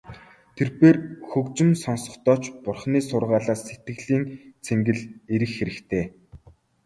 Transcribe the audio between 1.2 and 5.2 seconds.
хөгжим сонсохдоо ч Бурханы сургаалаас сэтгэлийн цэнгэл